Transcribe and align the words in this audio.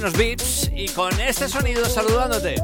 buenos 0.00 0.16
beats 0.16 0.70
y 0.76 0.86
con 0.90 1.12
este 1.20 1.48
sonido 1.48 1.84
saludándote. 1.84 2.54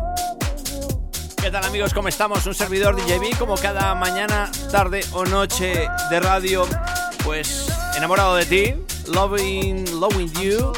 ¿Qué 1.42 1.50
tal 1.50 1.64
amigos? 1.64 1.92
¿Cómo 1.92 2.06
estamos? 2.06 2.46
Un 2.46 2.54
servidor 2.54 2.94
DJB 2.94 3.36
como 3.36 3.56
cada 3.56 3.92
mañana, 3.96 4.52
tarde 4.70 5.04
o 5.10 5.24
noche 5.24 5.88
de 6.10 6.20
radio, 6.20 6.64
pues 7.24 7.66
enamorado 7.96 8.36
de 8.36 8.46
ti, 8.46 8.74
loving, 9.08 9.98
loving 9.98 10.32
you, 10.34 10.72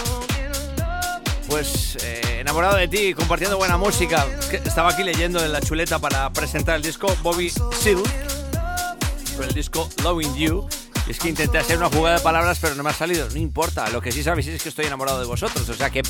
pues 1.47 1.99
eh, 2.03 2.39
enamorado 2.41 2.77
de 2.77 2.89
ti, 2.89 3.13
compartiendo 3.13 3.59
buena 3.59 3.77
música. 3.77 4.27
Estaba 4.51 4.93
aquí 4.93 5.05
leyendo 5.05 5.45
en 5.45 5.53
la 5.53 5.61
chuleta 5.61 5.99
para 5.99 6.33
presentar 6.33 6.77
el 6.77 6.83
disco 6.83 7.15
Bobby 7.23 7.51
Silk 7.51 8.09
con 9.37 9.45
el 9.45 9.53
disco 9.53 9.91
Loving 10.03 10.35
You. 10.37 10.67
Es 11.07 11.19
que 11.19 11.29
intenté 11.29 11.59
hacer 11.59 11.77
una 11.77 11.91
jugada 11.91 12.17
de 12.17 12.23
palabras, 12.23 12.59
pero 12.63 12.75
no 12.75 12.83
me 12.83 12.89
ha 12.89 12.95
salido. 12.95 13.29
No 13.29 13.37
importa, 13.37 13.91
lo 13.91 14.01
que 14.01 14.11
sí 14.11 14.23
sabéis 14.23 14.47
es 14.47 14.63
que 14.63 14.71
estoy 14.71 14.87
enamorado 14.87 15.21
de 15.21 15.27
vosotros, 15.27 15.69
o 15.69 15.75
sea 15.75 15.91
que 15.91 16.01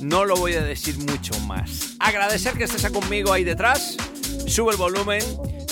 no 0.00 0.24
lo 0.24 0.36
voy 0.36 0.54
a 0.54 0.62
decir 0.62 0.98
mucho 0.98 1.38
más. 1.40 1.96
Agradecer 1.98 2.54
que 2.54 2.64
estés 2.64 2.88
conmigo 2.90 3.32
ahí 3.32 3.44
detrás. 3.44 3.96
Sube 4.46 4.72
el 4.72 4.78
volumen. 4.78 5.22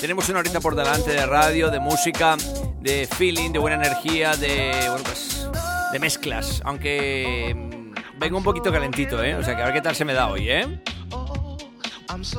Tenemos 0.00 0.28
una 0.28 0.40
horita 0.40 0.60
por 0.60 0.74
delante 0.74 1.10
de 1.10 1.26
radio, 1.26 1.70
de 1.70 1.80
música, 1.80 2.36
de 2.80 3.06
feeling, 3.06 3.50
de 3.50 3.58
buena 3.58 3.76
energía, 3.76 4.36
de. 4.36 4.72
Bueno, 4.88 5.04
pues. 5.04 5.46
de 5.92 5.98
mezclas. 5.98 6.60
Aunque. 6.64 7.54
mm, 7.54 8.18
vengo 8.18 8.38
un 8.38 8.44
poquito 8.44 8.70
calentito, 8.72 9.22
¿eh? 9.22 9.34
O 9.34 9.42
sea 9.42 9.56
que 9.56 9.62
a 9.62 9.66
ver 9.66 9.74
qué 9.74 9.80
tal 9.80 9.96
se 9.96 10.04
me 10.04 10.14
da 10.14 10.28
hoy, 10.28 10.48
¿eh? 10.48 10.82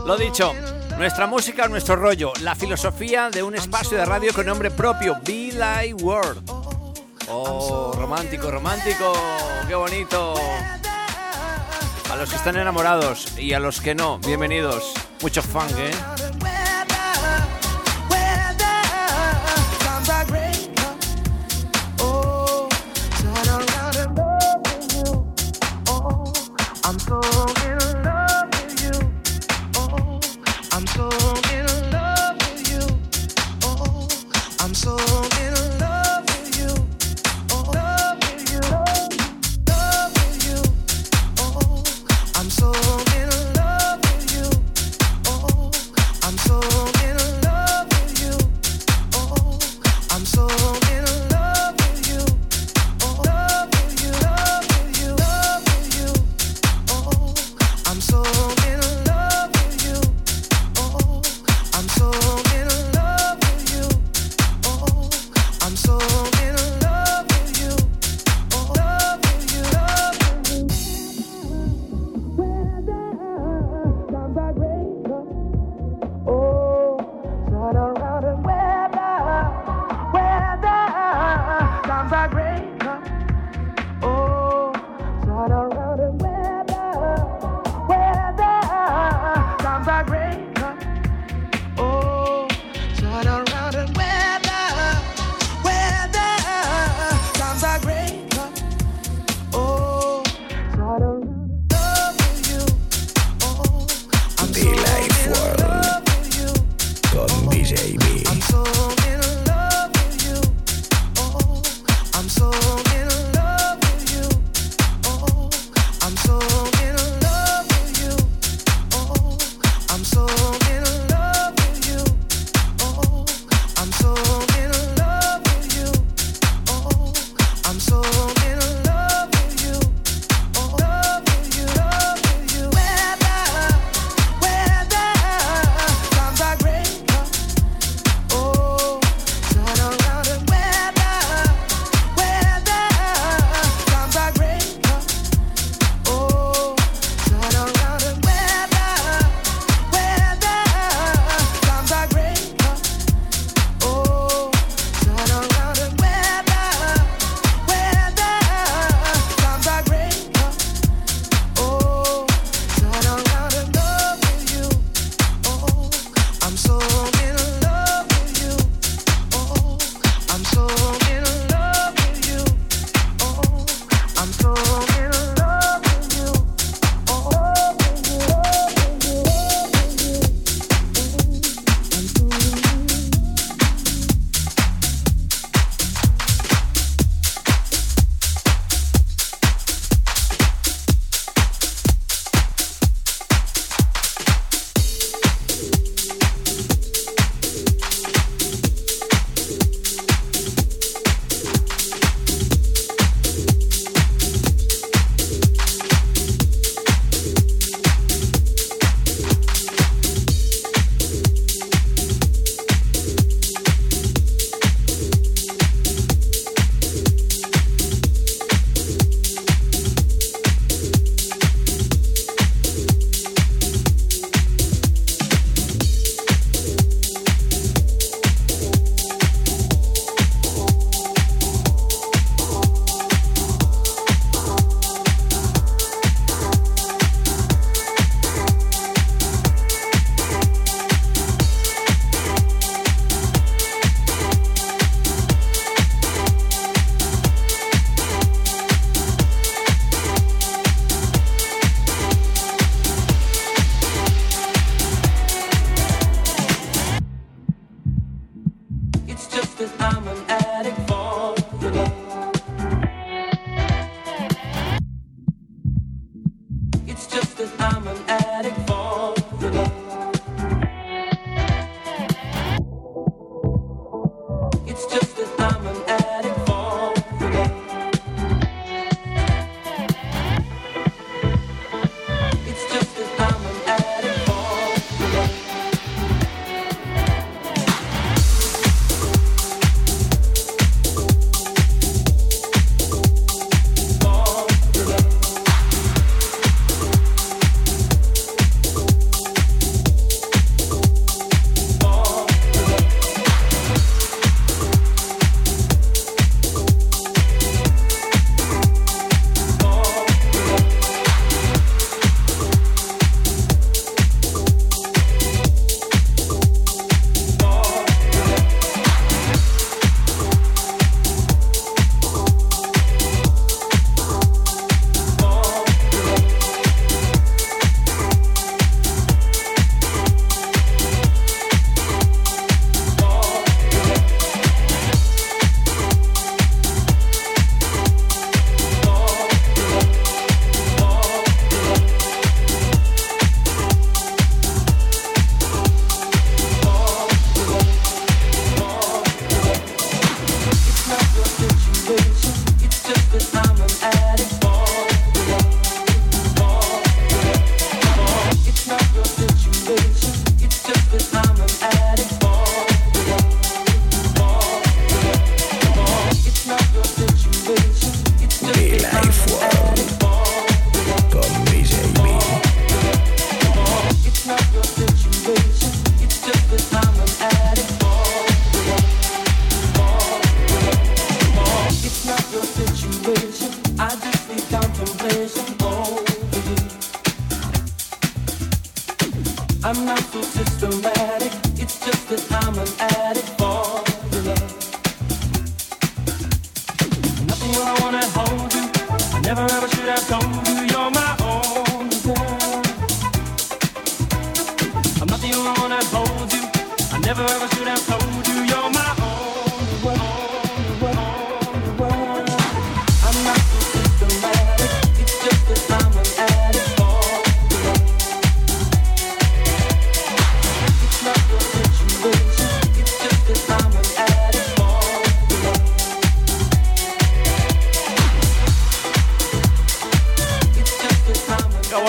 Lo 0.05 0.17
dicho, 0.17 0.53
nuestra 0.97 1.25
música, 1.27 1.67
nuestro 1.67 1.95
rollo, 1.95 2.33
la 2.41 2.55
filosofía 2.55 3.29
de 3.29 3.43
un 3.43 3.55
espacio 3.55 3.97
de 3.97 4.03
radio 4.03 4.33
con 4.33 4.45
nombre 4.45 4.71
propio, 4.71 5.17
Be 5.23 5.51
Like 5.53 5.93
World. 6.03 6.43
Oh, 7.29 7.93
romántico, 7.95 8.51
romántico, 8.51 9.13
qué 9.67 9.75
bonito. 9.75 10.33
A 12.09 12.15
los 12.15 12.29
que 12.29 12.35
están 12.37 12.57
enamorados 12.57 13.37
y 13.37 13.53
a 13.53 13.59
los 13.59 13.81
que 13.81 13.93
no, 13.93 14.17
bienvenidos. 14.19 14.93
Mucho 15.21 15.43
funk, 15.43 15.71
¿eh? 15.77 15.91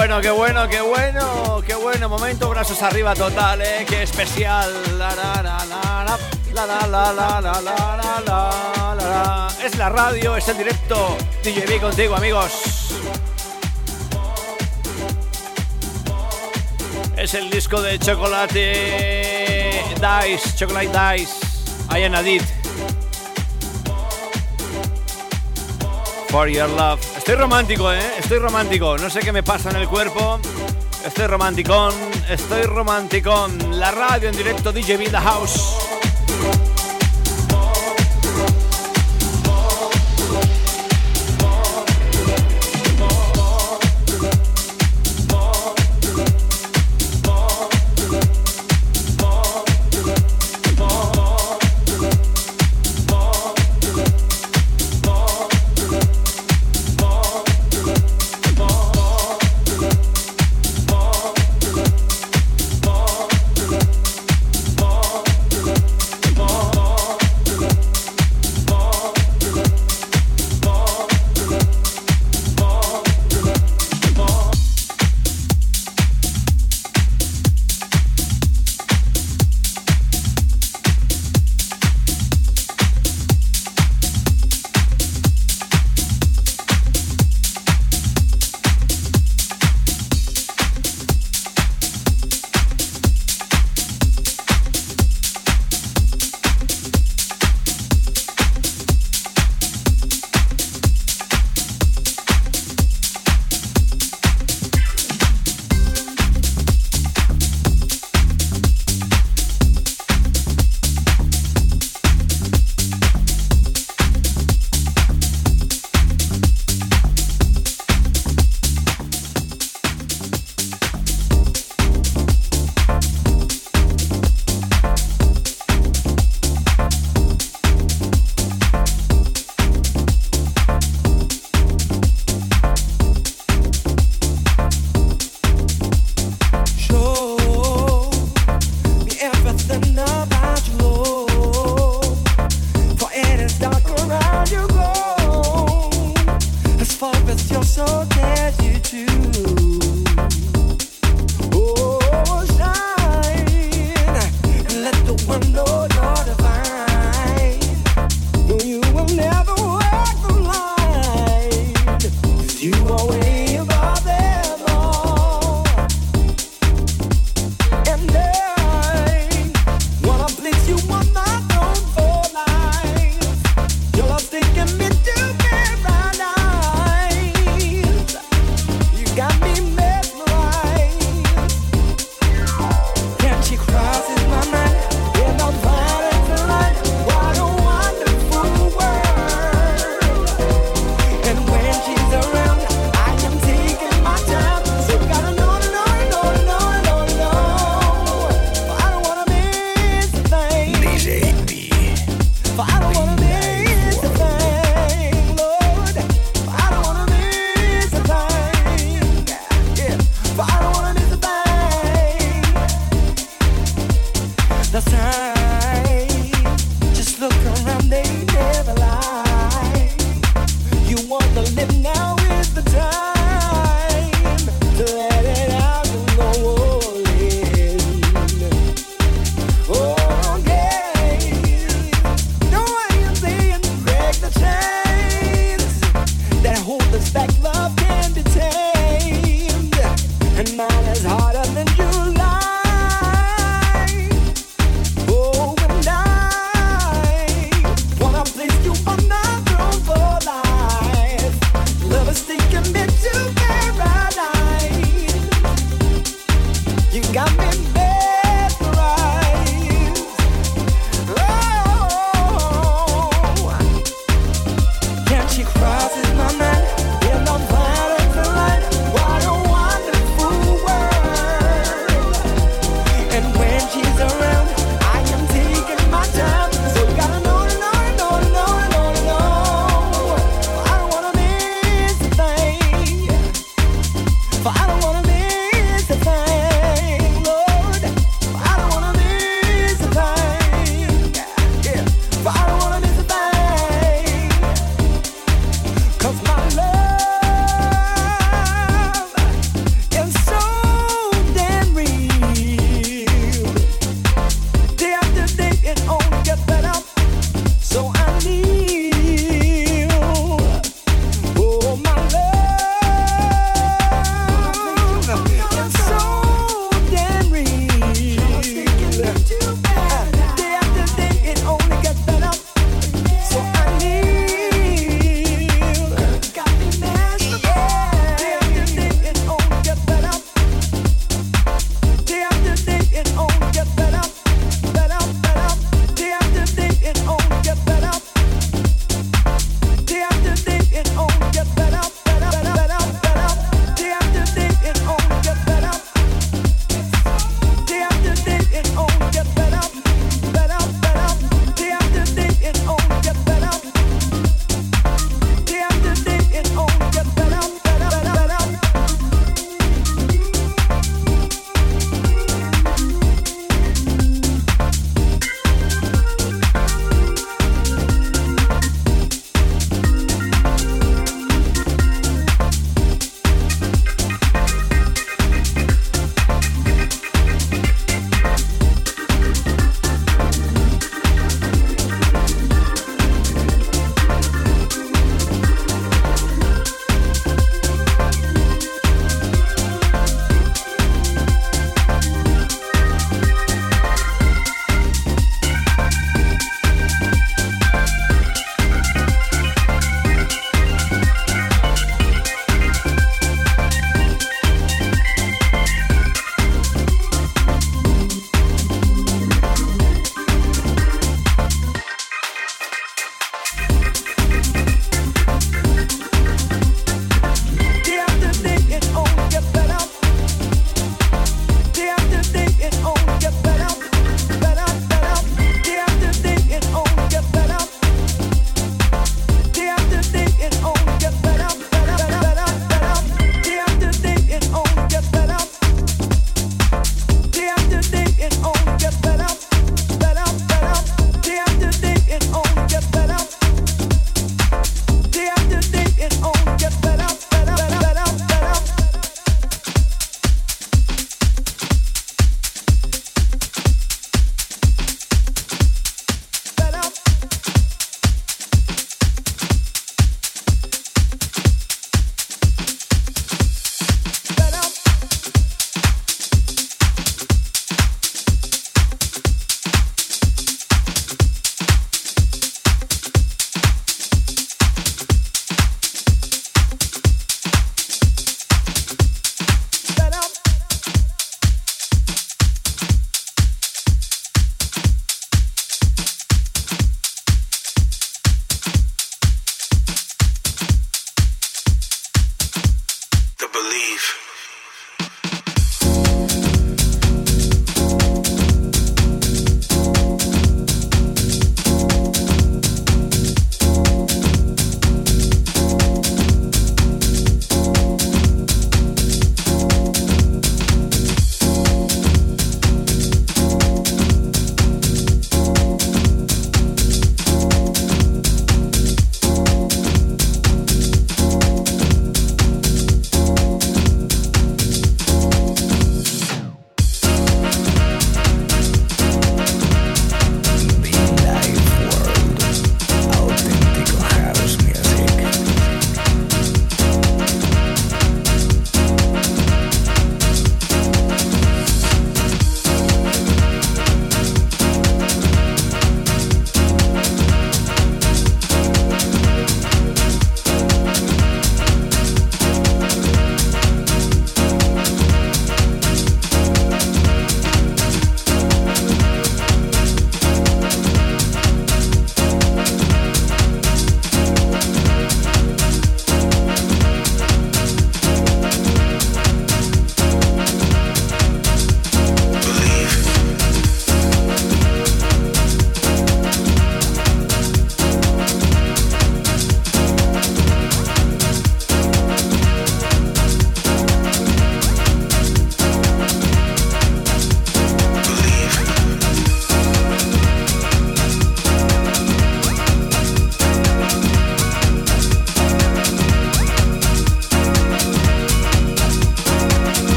bueno, 0.00 0.20
qué 0.22 0.30
bueno, 0.30 0.66
qué 0.66 0.80
bueno, 0.80 1.62
qué 1.66 1.74
bueno. 1.74 2.08
Momento, 2.08 2.48
brazos 2.48 2.82
arriba 2.82 3.14
total, 3.14 3.60
eh. 3.60 3.84
Qué 3.86 4.02
especial. 4.04 4.72
Es 9.62 9.76
la 9.76 9.88
radio, 9.90 10.36
es 10.36 10.48
el 10.48 10.56
directo. 10.56 11.18
DJB 11.44 11.80
contigo, 11.82 12.16
amigos. 12.16 12.94
Es 17.18 17.34
el 17.34 17.50
disco 17.50 17.82
de 17.82 17.98
Chocolate 17.98 19.84
Dice, 19.96 20.56
Chocolate 20.56 21.18
Dice, 21.18 21.34
Ayanadit. 21.90 22.59
For 26.30 26.48
Your 26.48 26.68
Love. 26.68 27.00
Estoy 27.16 27.34
romántico, 27.34 27.92
¿eh? 27.92 28.00
Estoy 28.18 28.38
romántico. 28.38 28.96
No 28.96 29.10
sé 29.10 29.20
qué 29.20 29.32
me 29.32 29.42
pasa 29.42 29.70
en 29.70 29.76
el 29.76 29.88
cuerpo. 29.88 30.38
Estoy 31.04 31.26
romanticón, 31.26 31.92
estoy 32.28 32.62
romanticón. 32.62 33.80
La 33.80 33.90
radio 33.90 34.28
en 34.28 34.36
directo 34.36 34.70
DJ 34.70 34.96
Vida 34.96 35.20
House. 35.20 35.89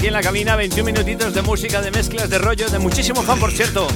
Aquí 0.00 0.06
en 0.06 0.14
la 0.14 0.22
cabina, 0.22 0.56
21 0.56 0.82
minutitos 0.82 1.34
de 1.34 1.42
música, 1.42 1.82
de 1.82 1.90
mezclas, 1.90 2.30
de 2.30 2.38
rollo, 2.38 2.70
de 2.70 2.78
muchísimo 2.78 3.22
fan, 3.22 3.38
por 3.38 3.52
cierto. 3.52 3.86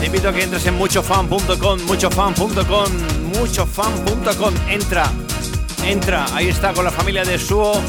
Te 0.00 0.06
invito 0.06 0.28
a 0.28 0.32
que 0.32 0.42
entres 0.42 0.66
en 0.66 0.74
muchofan.com, 0.74 1.82
muchofan.com, 1.82 2.90
muchofan.com. 3.38 4.54
Entra, 4.68 5.08
entra, 5.84 6.26
ahí 6.34 6.48
está 6.48 6.72
con 6.72 6.84
la 6.84 6.90
familia 6.90 7.22
de 7.22 7.38
Suo, 7.38 7.80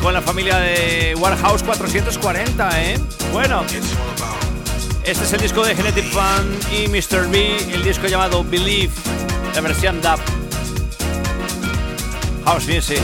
con 0.00 0.14
la 0.14 0.22
familia 0.22 0.58
de 0.58 1.16
Warehouse 1.18 1.64
440, 1.64 2.84
¿eh? 2.84 3.00
Bueno, 3.32 3.64
este 5.02 5.24
es 5.24 5.32
el 5.32 5.40
disco 5.40 5.64
de 5.64 5.74
Genetic 5.74 6.08
Fan 6.12 6.56
y 6.70 6.86
Mr. 6.86 7.28
B, 7.28 7.56
el 7.74 7.82
disco 7.82 8.06
llamado 8.06 8.44
Believe, 8.44 8.92
la 9.56 9.60
versión 9.60 10.00
DAP. 10.00 10.20
House 12.44 12.68
Music. 12.68 13.02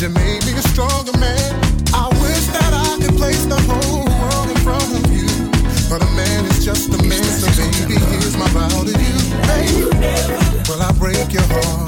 you 0.00 0.10
made 0.10 0.44
me 0.44 0.52
a 0.52 0.62
stronger 0.68 1.16
man. 1.18 1.54
I 1.94 2.08
wish 2.20 2.46
that 2.52 2.72
I 2.74 3.02
could 3.02 3.16
place 3.16 3.46
the 3.46 3.56
whole 3.56 4.04
world 4.04 4.50
in 4.50 4.56
front 4.58 4.92
of 4.92 5.10
you. 5.10 5.26
But 5.88 6.02
a 6.02 6.10
man 6.12 6.44
is 6.46 6.64
just 6.64 6.88
a 6.88 6.98
man, 6.98 7.22
baby, 7.40 7.94
my 8.36 8.50
I 10.82 10.92
break 10.98 11.32
your 11.32 11.42
heart? 11.44 11.85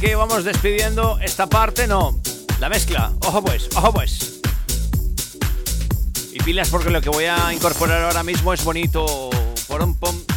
Que 0.00 0.14
vamos 0.14 0.44
despidiendo 0.44 1.18
esta 1.20 1.48
parte, 1.48 1.88
no, 1.88 2.20
la 2.60 2.68
mezcla. 2.68 3.12
Ojo 3.26 3.42
pues, 3.42 3.68
ojo 3.74 3.92
pues. 3.92 4.40
Y 6.32 6.38
pilas 6.38 6.68
porque 6.68 6.90
lo 6.90 7.00
que 7.00 7.08
voy 7.08 7.24
a 7.24 7.52
incorporar 7.52 8.04
ahora 8.04 8.22
mismo 8.22 8.52
es 8.52 8.62
bonito. 8.62 9.30
Pom, 9.66 9.94
pom, 9.94 9.94
pom. 9.94 10.27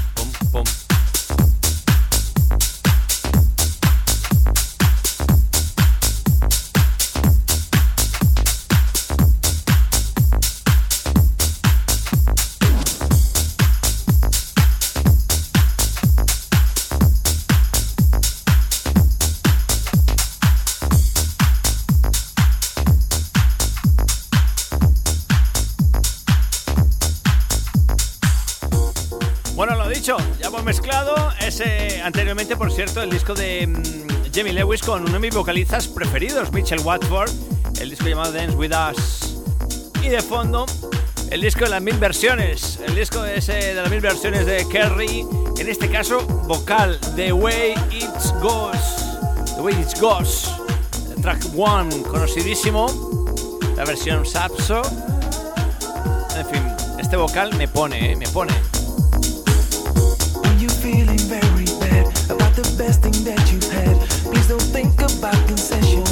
Bueno, 29.62 29.76
lo 29.76 29.88
dicho, 29.90 30.18
ya 30.40 30.48
hemos 30.48 30.64
mezclado 30.64 31.14
ese 31.40 32.02
anteriormente, 32.02 32.58
por 32.58 32.72
cierto, 32.72 33.04
el 33.04 33.12
disco 33.12 33.36
de 33.36 33.68
mm, 33.68 34.34
Jamie 34.34 34.54
Lewis 34.54 34.82
con 34.82 35.04
uno 35.04 35.12
de 35.12 35.20
mis 35.20 35.36
vocalistas 35.36 35.88
preferidos, 35.88 36.52
Mitchell 36.52 36.80
Watford, 36.80 37.30
el 37.80 37.92
disco 37.92 38.08
llamado 38.08 38.32
Dance 38.32 38.56
With 38.56 38.72
Us. 38.72 39.38
Y 40.02 40.10
de 40.10 40.20
fondo, 40.24 40.66
el 41.30 41.42
disco 41.42 41.66
de 41.66 41.70
las 41.70 41.82
mil 41.84 41.96
versiones, 41.98 42.80
el 42.88 42.96
disco 42.96 43.24
ese 43.24 43.54
de 43.54 43.74
las 43.76 43.92
mil 43.92 44.02
versiones 44.02 44.48
de 44.48 44.68
Kerry, 44.68 45.28
en 45.60 45.70
este 45.70 45.92
caso 45.92 46.26
vocal, 46.48 47.00
The 47.16 47.32
Way 47.32 47.76
It 47.92 48.42
Goes, 48.42 48.80
The 49.58 49.62
Way 49.62 49.76
It 49.76 50.00
Goes, 50.00 50.56
track 51.22 51.40
one, 51.56 52.02
conocidísimo, 52.02 52.88
la 53.78 53.86
versión 53.86 54.26
Sapso. 54.26 54.82
En 56.36 56.48
fin, 56.48 56.64
este 57.00 57.16
vocal 57.16 57.54
me 57.58 57.68
pone, 57.68 58.14
eh, 58.14 58.16
me 58.16 58.28
pone. 58.30 58.71
Best 62.82 63.04
thing 63.04 63.24
that 63.24 63.52
you've 63.52 63.72
had, 63.72 63.96
please 64.24 64.48
don't 64.48 64.60
think 64.60 65.00
about 65.02 65.36
concessions. 65.48 66.11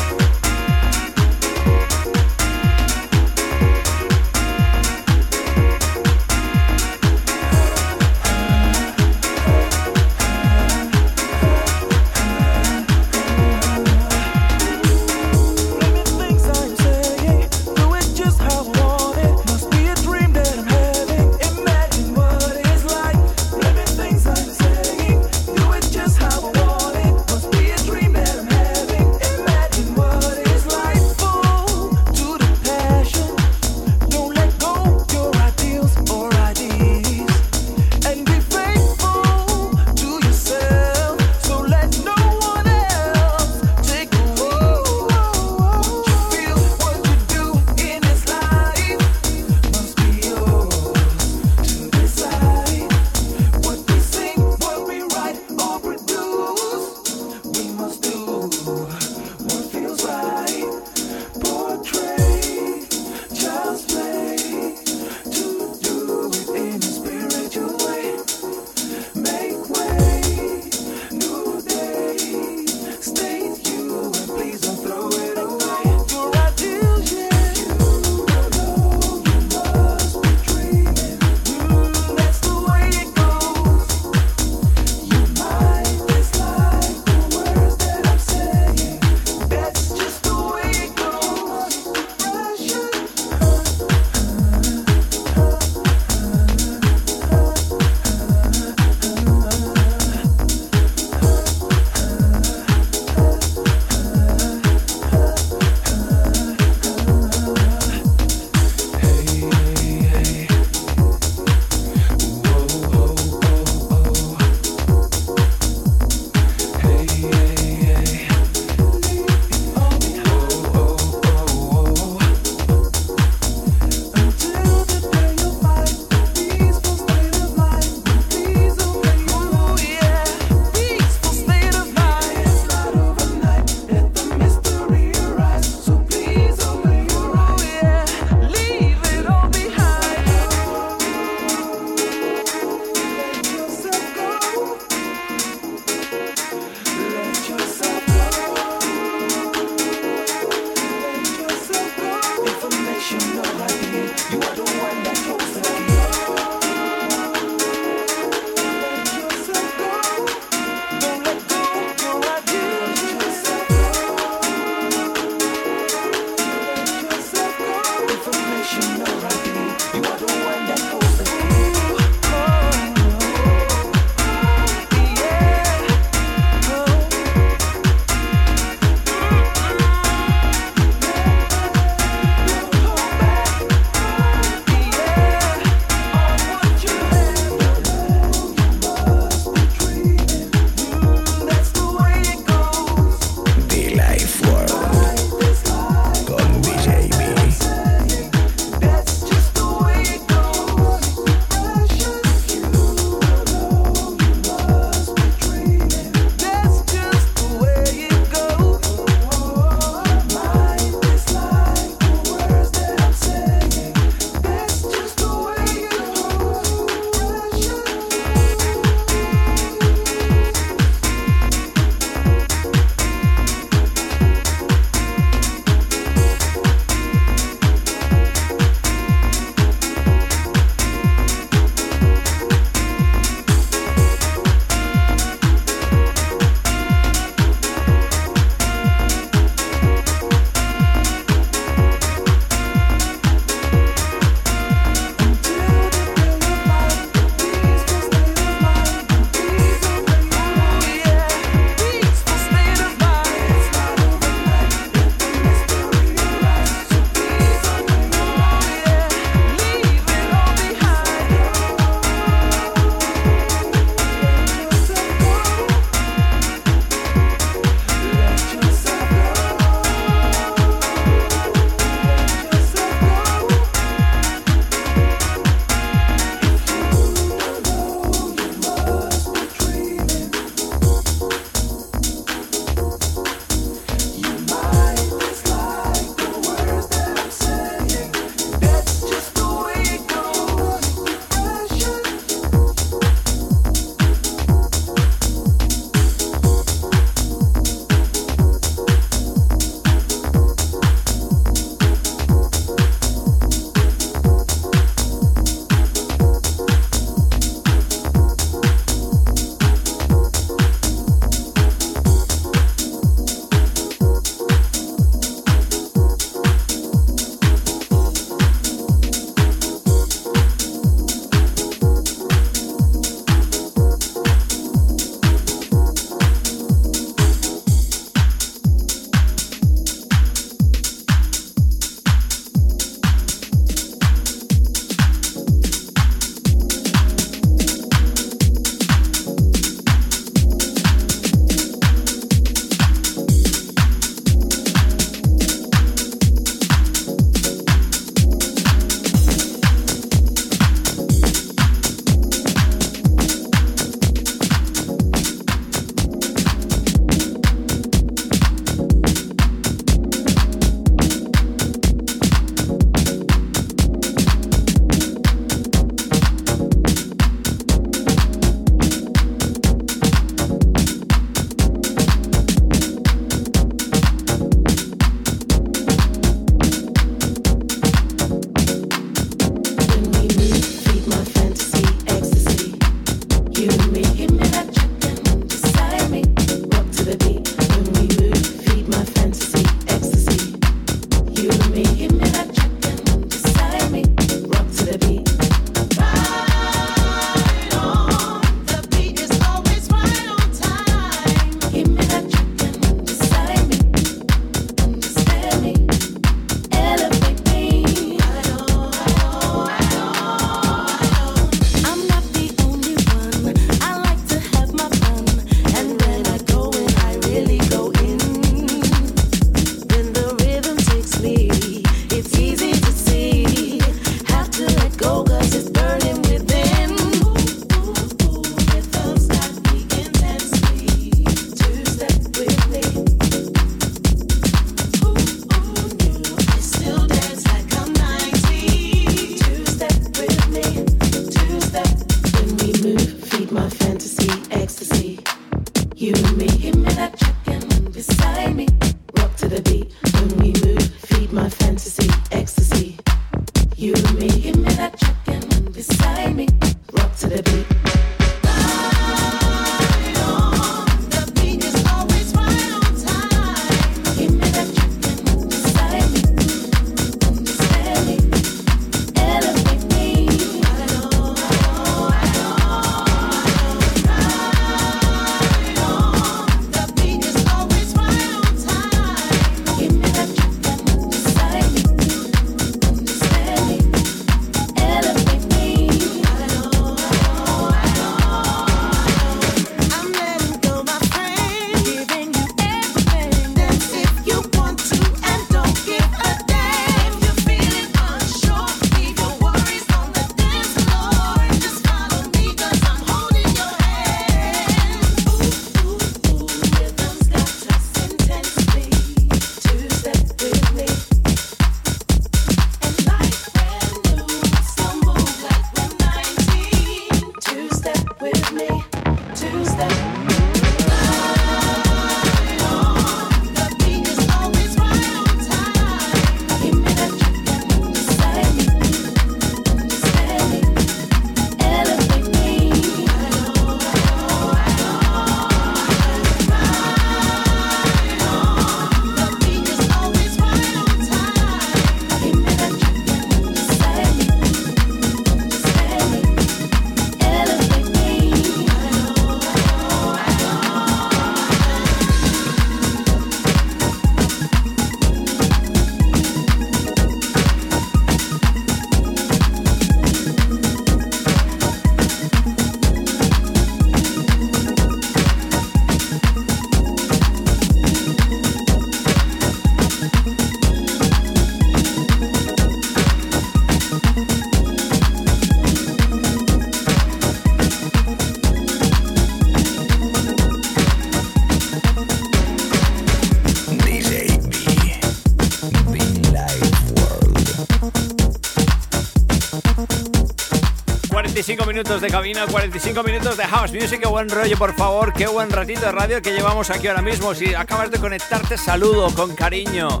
Minutos 591.74 592.00
de 592.00 592.08
cabina, 592.08 592.46
45 592.46 593.02
minutos 593.02 593.36
de 593.36 593.44
house 593.46 593.72
music. 593.72 593.98
Qué 593.98 594.06
buen 594.06 594.28
rollo, 594.28 594.56
por 594.56 594.72
favor. 594.76 595.12
Qué 595.12 595.26
buen 595.26 595.50
ratito 595.50 595.80
de 595.80 595.90
radio 595.90 596.22
que 596.22 596.30
llevamos 596.30 596.70
aquí 596.70 596.86
ahora 596.86 597.02
mismo. 597.02 597.34
Si 597.34 597.52
acabas 597.52 597.90
de 597.90 597.98
conectarte, 597.98 598.56
saludo 598.56 599.12
con 599.12 599.34
cariño. 599.34 600.00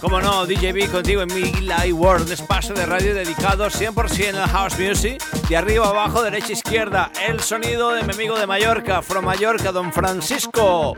Como 0.00 0.20
no, 0.20 0.46
DJB 0.46 0.92
contigo 0.92 1.22
en 1.22 1.34
mi 1.34 1.50
Live 1.50 1.94
World, 1.94 2.26
un 2.26 2.32
espacio 2.32 2.76
de 2.76 2.86
radio 2.86 3.12
dedicado 3.12 3.66
100% 3.66 4.36
a 4.36 4.46
house 4.46 4.78
music. 4.78 5.20
De 5.48 5.56
arriba 5.56 5.88
abajo, 5.88 6.22
derecha 6.22 6.52
izquierda, 6.52 7.10
el 7.26 7.40
sonido 7.40 7.90
de 7.92 8.04
mi 8.04 8.12
amigo 8.12 8.38
de 8.38 8.46
Mallorca, 8.46 9.02
from 9.02 9.24
Mallorca, 9.24 9.72
don 9.72 9.92
Francisco. 9.92 10.96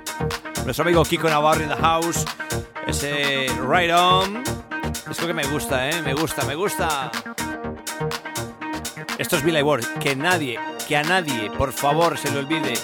Nuestro 0.66 0.84
amigo 0.84 1.05
Kiko 1.07 1.30
Navarro 1.30 1.62
in 1.62 1.70
the 1.70 1.76
house. 1.76 2.22
Ese 2.86 3.47
Right 3.66 3.90
On. 3.92 4.44
Es 5.11 5.18
lo 5.18 5.26
que 5.26 5.32
me 5.32 5.47
gusta, 5.47 5.88
¿eh? 5.88 6.03
Me 6.03 6.12
gusta, 6.12 6.44
me 6.44 6.55
gusta. 6.55 7.11
Esto 9.27 9.39
es 9.39 9.43
Billy 9.43 9.61
Ward. 9.61 9.85
Que 9.99 10.14
nadie, 10.14 10.57
que 10.87 10.97
a 10.97 11.03
nadie, 11.03 11.51
por 11.51 11.72
favor, 11.72 12.16
se 12.16 12.31
le 12.31 12.39
olvide. 12.39 12.74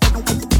Música 0.00 0.51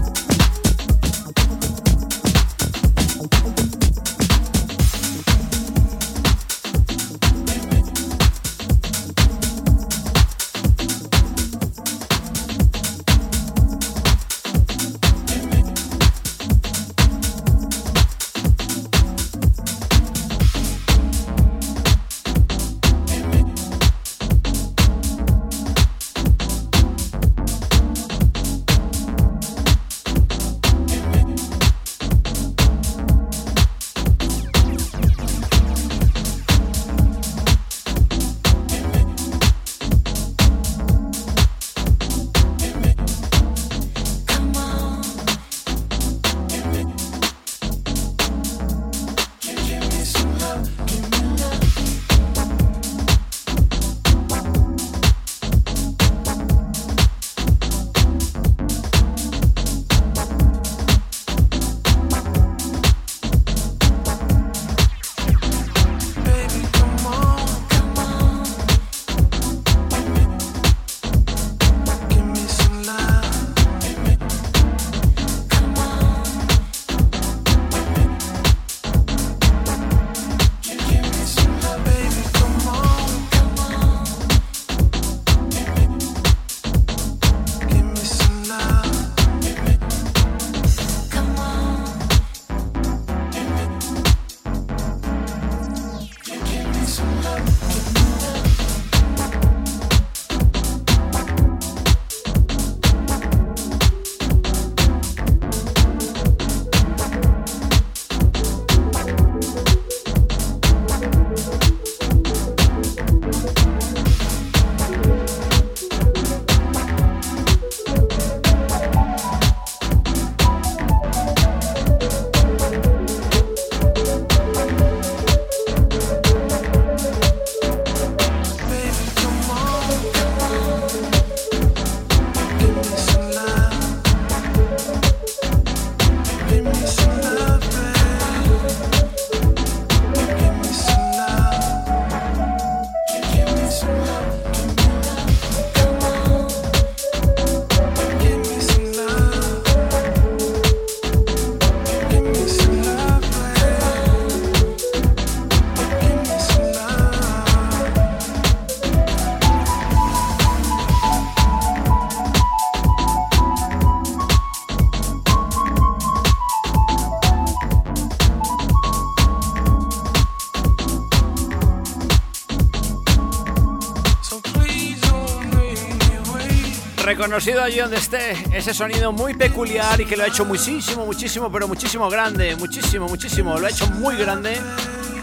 reconocido 177.32 177.62
allí 177.62 177.78
donde 177.78 177.96
esté 177.96 178.32
ese 178.52 178.74
sonido 178.74 179.10
muy 179.10 179.32
peculiar 179.32 179.98
y 179.98 180.04
que 180.04 180.18
lo 180.18 180.24
ha 180.24 180.26
hecho 180.26 180.44
muchísimo, 180.44 181.06
muchísimo, 181.06 181.50
pero 181.50 181.66
muchísimo 181.66 182.10
grande, 182.10 182.54
muchísimo, 182.56 183.08
muchísimo, 183.08 183.58
lo 183.58 183.66
ha 183.66 183.70
hecho 183.70 183.86
muy 183.86 184.16
grande. 184.16 184.60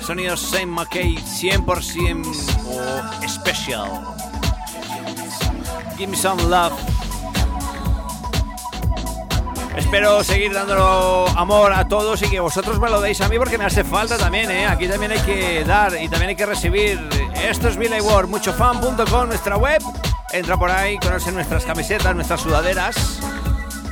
Sonido 0.02 0.36
Saint 0.36 0.72
McKay 0.72 1.18
100% 1.18 2.26
o 2.66 3.30
special. 3.30 4.02
Give 5.98 6.08
me 6.08 6.18
some 6.18 6.42
love. 6.46 6.74
Espero 9.78 10.24
seguir 10.24 10.52
dando 10.52 11.28
amor 11.38 11.74
a 11.74 11.88
todos 11.88 12.24
y 12.24 12.28
que 12.28 12.40
vosotros 12.40 12.80
me 12.80 12.90
lo 12.90 13.02
deis 13.02 13.22
a 13.22 13.30
mí 13.30 13.38
porque 13.38 13.60
me 13.60 13.66
hace 13.66 13.84
falta 13.84 14.18
también, 14.18 14.50
¿eh? 14.50 14.66
Aquí 14.66 14.88
también 14.88 15.12
hay 15.12 15.20
que 15.20 15.64
dar 15.64 15.94
y 16.02 16.10
también 16.10 16.30
hay 16.30 16.36
que 16.36 16.48
recibir. 16.48 17.00
Esto 17.36 17.68
es 17.68 17.78
Billy 17.78 18.02
Ward, 18.02 18.30
muchofan.com, 18.30 19.28
nuestra 19.28 19.58
web. 19.58 19.84
Entra 20.32 20.58
por 20.58 20.70
ahí, 20.70 20.98
conoce 21.00 21.32
nuestras 21.32 21.66
camisetas, 21.66 22.16
nuestras 22.16 22.42
sudaderas. 22.42 23.20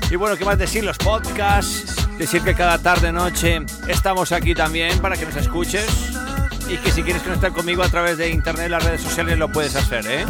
Y 0.10 0.16
bueno, 0.16 0.38
¿qué 0.38 0.46
más 0.46 0.58
decir? 0.58 0.84
Los 0.84 0.98
podcasts. 0.98 1.96
Decir 2.18 2.42
que 2.42 2.56
cada 2.56 2.80
tarde, 2.80 3.12
noche 3.12 3.62
estamos 3.88 4.32
aquí 4.32 4.56
también 4.56 5.00
para 5.00 5.16
que 5.18 5.26
nos 5.26 5.36
escuches. 5.36 5.88
Y 6.70 6.78
que 6.78 6.92
si 6.92 7.04
quieres 7.04 7.22
conectar 7.24 7.52
conmigo 7.54 7.84
a 7.84 7.90
través 7.90 8.18
de 8.18 8.30
internet, 8.30 8.70
las 8.70 8.84
redes 8.84 9.02
sociales, 9.02 9.38
lo 9.38 9.52
puedes 9.52 9.76
hacer, 9.76 10.06
¿eh? 10.08 10.26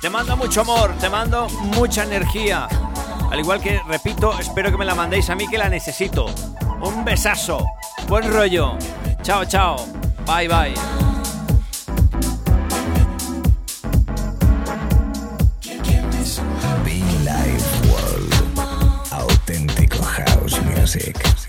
Te 0.00 0.10
mando 0.10 0.36
mucho 0.36 0.62
amor, 0.62 0.94
te 1.00 1.08
mando 1.08 1.48
mucha 1.48 2.04
energía. 2.04 2.68
Al 3.30 3.38
igual 3.40 3.60
que, 3.60 3.80
repito, 3.86 4.38
espero 4.38 4.70
que 4.70 4.76
me 4.76 4.84
la 4.84 4.94
mandéis 4.94 5.30
a 5.30 5.34
mí 5.34 5.48
que 5.48 5.58
la 5.58 5.68
necesito. 5.68 6.26
Un 6.80 7.04
besazo, 7.04 7.64
buen 8.08 8.32
rollo. 8.32 8.76
Chao, 9.22 9.44
chao. 9.44 9.86
Bye, 10.26 10.48
bye. 10.48 11.01
Music. 20.94 21.41